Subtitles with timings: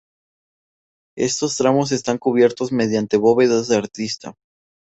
[1.15, 4.33] Estos tramos están cubiertos mediante bóvedas de arista.